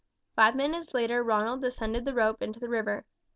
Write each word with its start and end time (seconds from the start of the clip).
Five 0.35 0.55
minutes 0.55 0.95
later 0.95 1.21
Ronald 1.23 1.61
descended 1.61 2.05
the 2.05 2.15
rope 2.15 2.41
into 2.41 2.59
the 2.59 2.67
river. 2.69 3.05